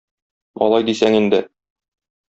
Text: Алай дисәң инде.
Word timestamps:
Алай 0.67 0.87
дисәң 0.89 1.19
инде. 1.21 1.43